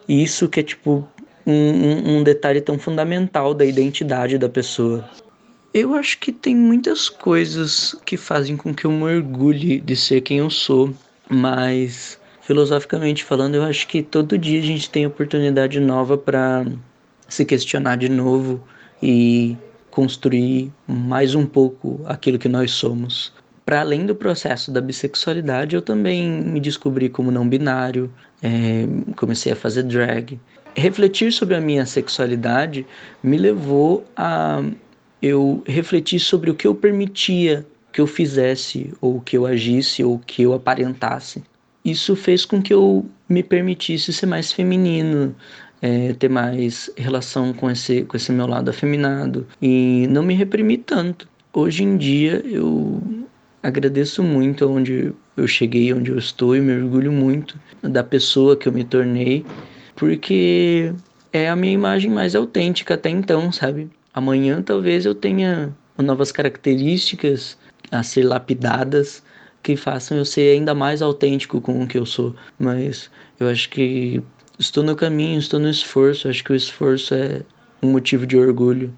[0.08, 1.08] isso que é tipo
[1.46, 5.10] um, um detalhe tão fundamental da identidade da pessoa.
[5.74, 10.38] Eu acho que tem muitas coisas que fazem com que eu mergulhe de ser quem
[10.38, 10.94] eu sou,
[11.30, 16.66] mas filosoficamente falando, eu acho que todo dia a gente tem oportunidade nova para
[17.28, 18.62] se questionar de novo
[19.02, 19.58] e
[19.90, 23.34] construir mais um pouco aquilo que nós somos.
[23.66, 28.12] Para além do processo da bissexualidade, eu também me descobri como não binário,
[28.44, 28.86] é,
[29.16, 30.40] comecei a fazer drag.
[30.76, 32.86] Refletir sobre a minha sexualidade
[33.24, 34.62] me levou a
[35.22, 40.20] eu refletir sobre o que eu permitia que eu fizesse, ou que eu agisse, ou
[40.20, 41.42] que eu aparentasse.
[41.84, 45.34] Isso fez com que eu me permitisse ser mais feminino,
[45.86, 50.80] é, ter mais relação com esse, com esse meu lado afeminado e não me reprimir
[50.84, 51.28] tanto.
[51.54, 53.00] Hoje em dia eu
[53.62, 58.68] agradeço muito onde eu cheguei onde eu estou e me orgulho muito da pessoa que
[58.68, 59.46] eu me tornei,
[59.96, 60.92] porque
[61.32, 63.88] é a minha imagem mais autêntica até então, sabe?
[64.12, 67.60] Amanhã talvez eu tenha novas características
[67.92, 69.22] a ser lapidadas
[69.62, 73.70] que façam eu ser ainda mais autêntico com o que eu sou, mas eu acho
[73.70, 74.22] que
[74.60, 77.42] estou no caminho, estou no esforço, acho que o esforço é
[77.82, 78.94] um motivo de orgulho.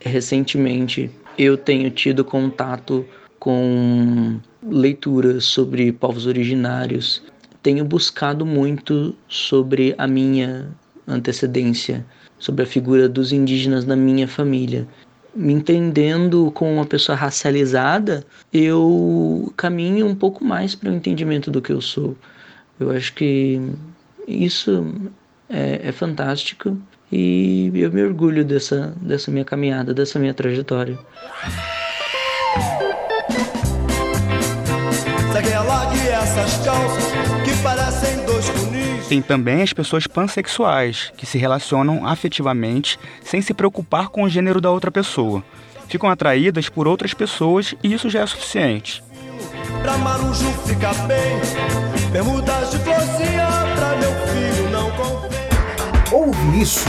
[0.00, 3.04] Recentemente eu tenho tido contato
[3.38, 7.22] com leituras sobre povos originários.
[7.62, 10.68] Tenho buscado muito sobre a minha
[11.06, 12.04] antecedência,
[12.38, 14.86] sobre a figura dos indígenas na minha família.
[15.34, 21.60] Me entendendo como uma pessoa racializada, eu caminho um pouco mais para o entendimento do
[21.60, 22.16] que eu sou.
[22.80, 23.60] Eu acho que
[24.26, 24.94] isso
[25.48, 26.76] é, é fantástico
[27.10, 30.98] e eu me orgulho dessa, dessa minha caminhada, dessa minha trajetória.
[39.08, 44.60] Tem também as pessoas pansexuais, que se relacionam afetivamente sem se preocupar com o gênero
[44.60, 45.44] da outra pessoa.
[45.88, 49.04] Ficam atraídas por outras pessoas e isso já é suficiente.
[49.82, 50.52] Pra Marujo
[51.06, 52.95] bem, bermudas de florzinha
[56.16, 56.86] Ouve isso.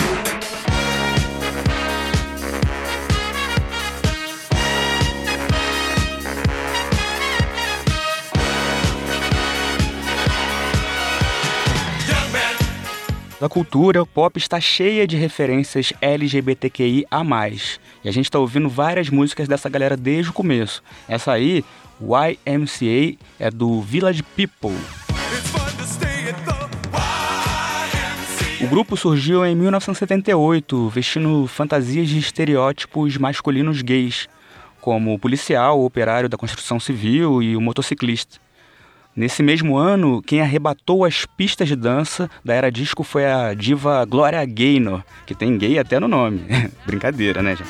[13.42, 17.82] da cultura, o pop está cheia de referências LGBTQI a mais.
[18.06, 20.82] E a gente está ouvindo várias músicas dessa galera desde o começo.
[21.08, 21.66] Essa aí,
[22.00, 24.74] YMCA, é do Village People.
[28.60, 34.28] O grupo surgiu em 1978, vestindo fantasias de estereótipos masculinos gays,
[34.82, 38.40] como o policial, o operário da construção civil e o motociclista.
[39.16, 44.04] Nesse mesmo ano, quem arrebatou as pistas de dança da era disco foi a diva
[44.06, 46.42] Gloria Gaynor, que tem gay até no nome.
[46.84, 47.70] Brincadeira, né, gente?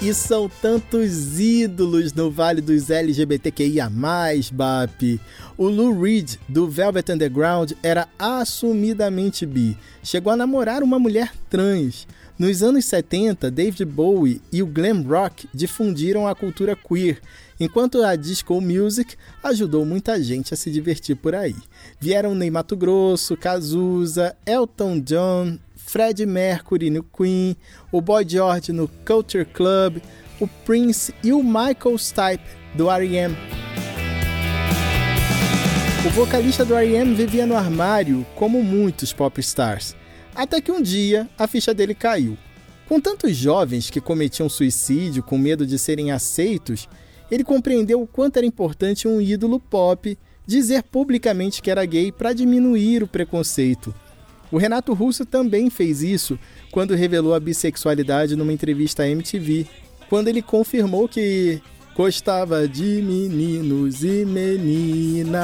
[0.00, 3.90] E são tantos ídolos no Vale dos LGBTQIA+,
[4.52, 5.20] BAP.
[5.58, 9.76] O Lou Reed, do Velvet Underground, era assumidamente bi.
[10.04, 12.06] Chegou a namorar uma mulher trans.
[12.38, 17.20] Nos anos 70, David Bowie e o glam rock difundiram a cultura queer,
[17.58, 21.56] enquanto a disco music ajudou muita gente a se divertir por aí.
[21.98, 27.56] Vieram Ney Mato Grosso, Cazuza, Elton John, Fred Mercury no Queen,
[27.90, 29.96] o Boy George no Culture Club,
[30.38, 32.44] o Prince e o Michael Stipe
[32.76, 33.34] do R.E.M.
[36.06, 37.12] O vocalista do R.E.M.
[37.12, 39.96] vivia no armário como muitos pop stars.
[40.32, 42.38] Até que um dia a ficha dele caiu.
[42.88, 46.88] Com tantos jovens que cometiam suicídio com medo de serem aceitos,
[47.28, 52.32] ele compreendeu o quanto era importante um ídolo pop dizer publicamente que era gay para
[52.32, 53.92] diminuir o preconceito.
[54.52, 56.38] O Renato Russo também fez isso
[56.70, 59.66] quando revelou a bissexualidade numa entrevista à MTV,
[60.08, 61.60] quando ele confirmou que
[61.98, 65.34] gostava de meninos e meninas.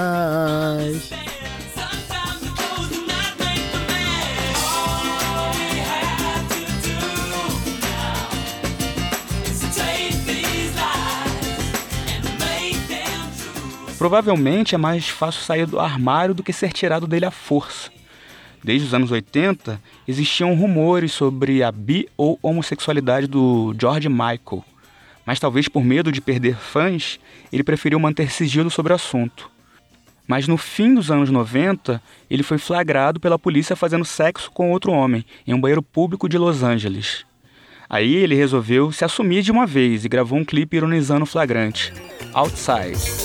[13.98, 17.90] Provavelmente é mais fácil sair do armário do que ser tirado dele à força.
[18.62, 24.64] Desde os anos 80, existiam rumores sobre a bi ou homossexualidade do George Michael,
[25.26, 27.18] mas talvez por medo de perder fãs,
[27.52, 29.50] ele preferiu manter sigilo sobre o assunto.
[30.26, 34.92] Mas no fim dos anos 90, ele foi flagrado pela polícia fazendo sexo com outro
[34.92, 37.26] homem em um banheiro público de Los Angeles.
[37.88, 41.92] Aí ele resolveu se assumir de uma vez e gravou um clipe ironizando o flagrante,
[42.32, 43.23] Outside.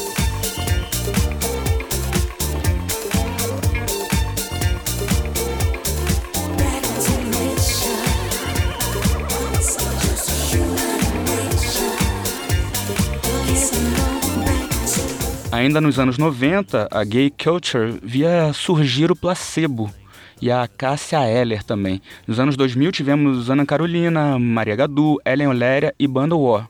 [15.60, 19.93] Ainda nos anos 90, a gay culture via surgir o placebo
[20.41, 22.02] e a Cássia Eller também.
[22.26, 26.70] Nos anos 2000 tivemos Ana Carolina, Maria Gadu, Ellen Oléria e Banda War.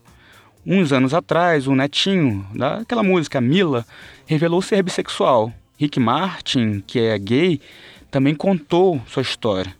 [0.66, 3.86] Uns anos atrás, o Netinho, daquela música Mila,
[4.26, 5.54] revelou ser bissexual.
[5.78, 7.62] Rick Martin, que é gay,
[8.10, 9.72] também contou sua história.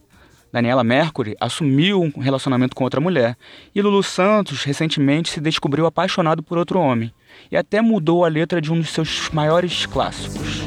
[0.54, 3.36] Daniela Mercury assumiu um relacionamento com outra mulher.
[3.74, 7.12] E Lulu Santos recentemente se descobriu apaixonado por outro homem
[7.52, 10.64] e até mudou a letra de um dos seus maiores clássicos.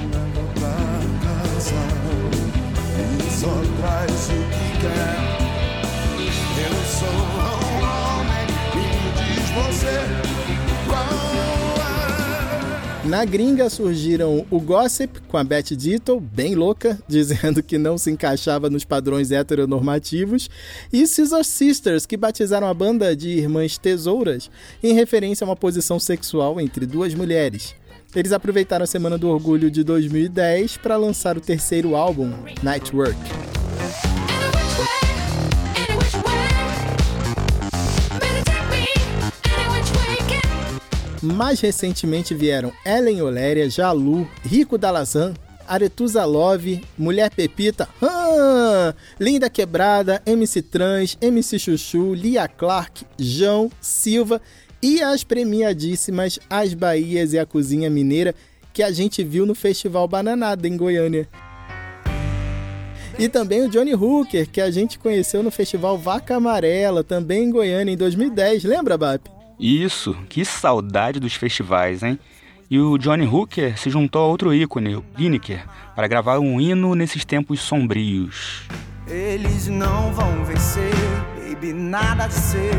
[13.13, 18.11] Na gringa surgiram o Gossip com a Beth Ditto, bem louca, dizendo que não se
[18.11, 20.49] encaixava nos padrões heteronormativos,
[20.91, 24.51] e Scissor Sisters, que batizaram a banda de Irmãs Tesouras
[24.83, 27.75] em referência a uma posição sexual entre duas mulheres.
[28.17, 32.33] Eles aproveitaram a Semana do Orgulho de 2010 para lançar o terceiro álbum,
[32.63, 33.62] Nightwork.
[41.23, 45.35] Mais recentemente vieram Ellen Oléria, Jalu, Rico Dalazan,
[45.69, 47.89] Aretusa Love, Mulher Pepita,
[49.21, 54.43] Linda Quebrada, MC Trans, MC Chuchu, Lia Clark, João, Silva
[54.83, 58.35] e as premiadíssimas As Bahias e a Cozinha Mineira
[58.73, 61.29] que a gente viu no Festival Bananada em Goiânia.
[63.19, 67.51] E também o Johnny Hooker, que a gente conheceu no Festival Vaca Amarela, também em
[67.51, 68.65] Goiânia, em 2010.
[68.65, 69.42] Lembra, Bap?
[69.63, 72.19] Isso, que saudade dos festivais, hein?
[72.69, 76.97] E o Johnny Hooker se juntou a outro ícone, o Lineker, para gravar um hino
[76.97, 78.67] nesses tempos sombrios.
[79.07, 80.93] Eles não vão vencer,
[81.37, 82.75] baby, nada de ser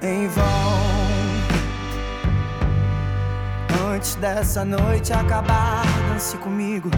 [0.00, 0.44] em vão.
[3.92, 6.90] Antes dessa noite acabar, dance comigo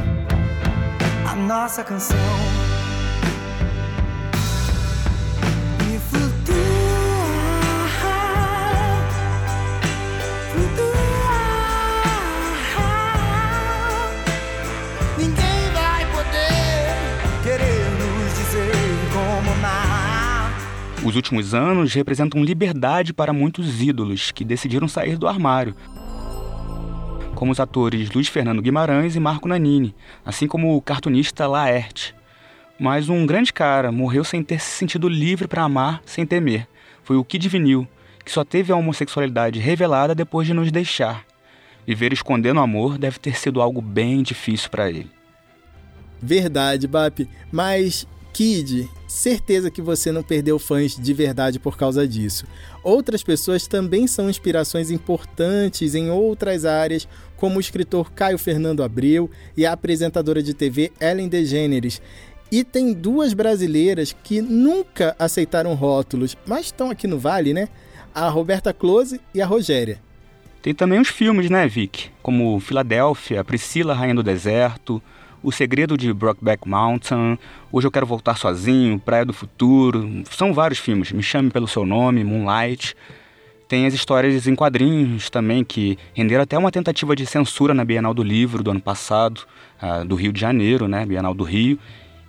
[1.27, 2.64] a nossa canção.
[21.05, 25.77] Os últimos anos representam liberdade para muitos ídolos que decidiram sair do armário,
[27.35, 29.95] como os atores Luiz Fernando Guimarães e Marco Nanini,
[30.25, 32.15] assim como o cartunista Laerte.
[32.81, 36.67] Mas um grande cara morreu sem ter se sentido livre para amar sem temer.
[37.03, 37.87] Foi o Kid Vinil,
[38.25, 41.23] que só teve a homossexualidade revelada depois de nos deixar.
[41.87, 45.11] Viver escondendo o amor deve ter sido algo bem difícil para ele.
[46.23, 47.29] Verdade, Bap.
[47.53, 52.47] Mas Kid, certeza que você não perdeu fãs de verdade por causa disso.
[52.83, 57.07] Outras pessoas também são inspirações importantes em outras áreas,
[57.37, 62.03] como o escritor Caio Fernando Abreu e a apresentadora de TV Ellen DeGeneres.
[62.51, 67.69] E tem duas brasileiras que nunca aceitaram rótulos, mas estão aqui no Vale, né?
[68.13, 70.01] A Roberta Close e a Rogéria.
[70.61, 72.11] Tem também os filmes, né, Vic?
[72.21, 75.01] Como Filadélfia, Priscila, Rainha do Deserto,
[75.45, 77.39] o Segredo de Brockback Mountain,
[77.71, 80.23] Hoje Eu Quero Voltar Sozinho, Praia do Futuro.
[80.31, 81.13] São vários filmes.
[81.13, 82.97] Me Chame Pelo Seu Nome, Moonlight.
[83.69, 88.15] Tem as histórias em quadrinhos também, que renderam até uma tentativa de censura na Bienal
[88.15, 89.43] do Livro do ano passado,
[89.83, 91.05] uh, do Rio de Janeiro, né?
[91.05, 91.79] Bienal do Rio.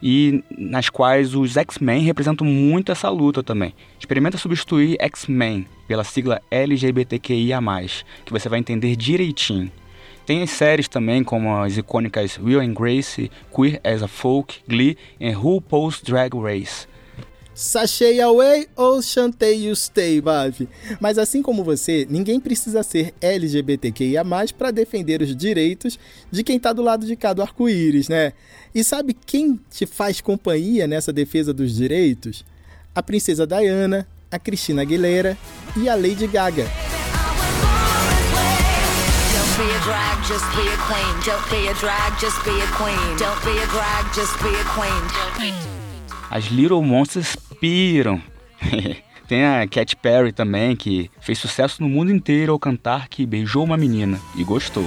[0.04, 3.74] E nas quais os X-Men representam muito essa luta também.
[3.98, 7.60] Experimenta substituir X-Men pela sigla LGBTQIA,
[8.26, 9.72] que você vai entender direitinho.
[10.26, 15.30] Tem séries também, como as icônicas Will and Grace, Queer as a Folk, Glee e
[15.32, 16.88] RuPaul's Drag Race.
[17.54, 20.68] Sachei away ou chantei you stay, Bave?
[21.00, 24.26] Mas assim como você, ninguém precisa ser LGBTQIA+,
[24.58, 25.98] para defender os direitos
[26.32, 28.34] de quem tá do lado de cá do arco-íris, né?
[28.74, 32.44] E sabe quem te faz companhia nessa defesa dos direitos?
[32.94, 35.38] A princesa Diana, a Cristina Aguilera
[35.78, 36.85] e a Lady Gaga
[39.86, 41.14] drag, just be a queen.
[41.24, 43.18] Don't be a drag, just be a queen.
[43.18, 45.54] Don't be a drag, just be a queen.
[46.32, 48.22] As Little Monsters piram.
[49.28, 53.64] Tem a Cat Perry também, que fez sucesso no mundo inteiro ao cantar que beijou
[53.64, 54.86] uma menina e gostou.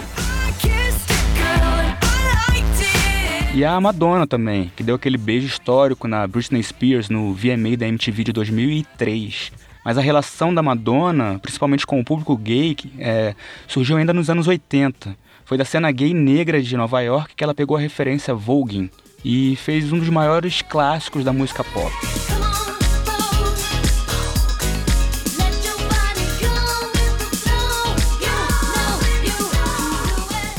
[3.54, 7.86] E a Madonna também, que deu aquele beijo histórico na Britney Spears no VMA da
[7.88, 9.52] MTV de 2003.
[9.88, 13.34] Mas a relação da Madonna, principalmente com o público gay, é,
[13.66, 15.16] surgiu ainda nos anos 80.
[15.46, 18.90] Foi da cena gay negra de Nova York que ela pegou a referência Vogue
[19.24, 21.90] e fez um dos maiores clássicos da música pop.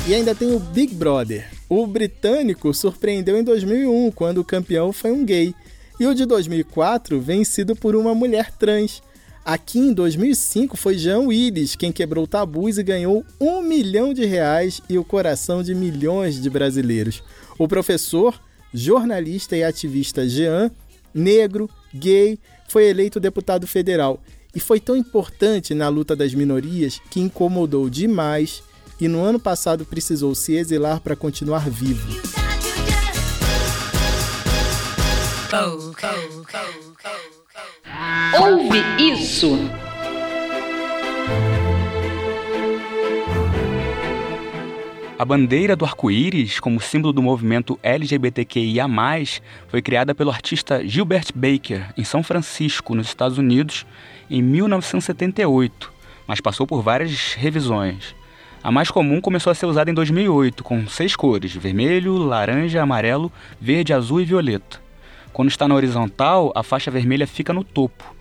[0.08, 1.48] E ainda tem o Big Brother.
[1.70, 5.54] O britânico surpreendeu em 2001, quando o campeão foi um gay.
[6.00, 9.04] E o de 2004, vencido por uma mulher trans.
[9.50, 14.80] Aqui em 2005 foi Jean Willis quem quebrou tabus e ganhou um milhão de reais
[14.88, 17.24] e o coração de milhões de brasileiros.
[17.58, 18.40] O professor,
[18.72, 20.70] jornalista e ativista Jean,
[21.12, 22.38] negro, gay,
[22.68, 24.22] foi eleito deputado federal
[24.54, 28.62] e foi tão importante na luta das minorias que incomodou demais
[29.02, 32.08] e no ano passado precisou se exilar para continuar vivo.
[35.52, 37.39] Oh, oh, oh,
[38.40, 39.58] Ouve isso!
[45.20, 48.86] A bandeira do arco-íris, como símbolo do movimento LGBTQIA,
[49.68, 53.86] foi criada pelo artista Gilbert Baker em São Francisco, nos Estados Unidos,
[54.30, 55.92] em 1978,
[56.26, 58.16] mas passou por várias revisões.
[58.64, 63.30] A mais comum começou a ser usada em 2008, com seis cores: vermelho, laranja, amarelo,
[63.60, 64.80] verde, azul e violeta.
[65.34, 68.16] Quando está na horizontal, a faixa vermelha fica no topo.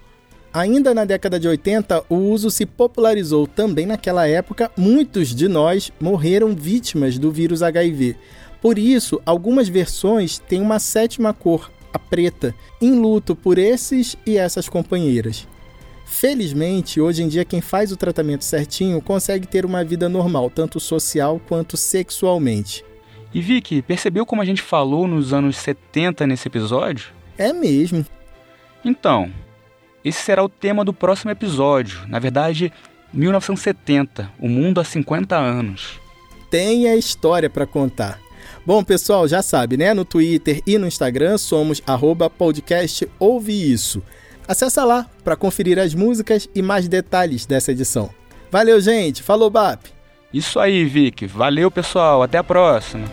[0.53, 3.47] Ainda na década de 80, o uso se popularizou.
[3.47, 8.17] Também naquela época, muitos de nós morreram vítimas do vírus HIV.
[8.61, 14.37] Por isso, algumas versões têm uma sétima cor, a preta, em luto por esses e
[14.37, 15.47] essas companheiras.
[16.07, 20.81] Felizmente, hoje em dia, quem faz o tratamento certinho consegue ter uma vida normal, tanto
[20.81, 22.83] social quanto sexualmente.
[23.39, 27.13] E Vicky, percebeu como a gente falou nos anos 70 nesse episódio?
[27.39, 28.05] É mesmo.
[28.85, 29.31] Então,
[30.05, 32.01] esse será o tema do próximo episódio.
[32.09, 32.73] Na verdade,
[33.15, 36.01] 1970, o mundo há 50 anos.
[36.51, 38.19] Tem a história para contar.
[38.67, 39.95] Bom, pessoal, já sabe, né?
[39.95, 44.03] No Twitter e no Instagram somos arroba podcast Ouve Isso.
[44.49, 48.11] Acesse lá para conferir as músicas e mais detalhes dessa edição.
[48.51, 49.23] Valeu, gente.
[49.23, 49.98] Falou, BAP.
[50.33, 51.27] Isso aí, Vic.
[51.27, 52.23] Valeu, pessoal.
[52.23, 53.05] Até a próxima.